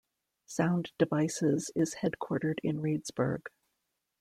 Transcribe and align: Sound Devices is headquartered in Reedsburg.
Sound 0.47 0.93
Devices 0.97 1.69
is 1.75 1.97
headquartered 2.01 2.57
in 2.63 2.79
Reedsburg. 2.79 3.43